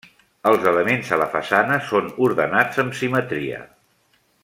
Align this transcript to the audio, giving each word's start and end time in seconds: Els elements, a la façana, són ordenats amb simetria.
Els 0.51 0.63
elements, 0.71 1.11
a 1.17 1.19
la 1.23 1.27
façana, 1.35 1.77
són 1.91 2.09
ordenats 2.29 2.83
amb 2.85 2.99
simetria. 3.03 3.61